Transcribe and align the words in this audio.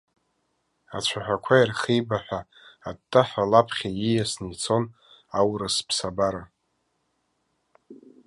Ацәаҳәақәа 0.97 1.55
ирхибаҳәа, 1.61 2.39
аттаҳәа 2.89 3.49
лаԥхьа 3.51 3.89
ииасны 3.91 4.47
ицон 4.53 4.83
аурыс 5.39 5.77
ԥсабара. 5.87 6.43